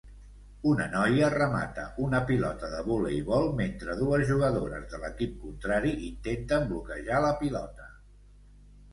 [0.67, 7.21] Una noia remata una pilota de voleibol mentre dues jugadores de l'equip contrari intenten bloquejar
[7.27, 7.87] la pilota.